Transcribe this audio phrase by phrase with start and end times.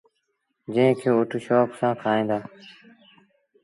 [0.73, 2.39] جݩهݩ کي اُٺ شوڪ سآݩ کآئي دو۔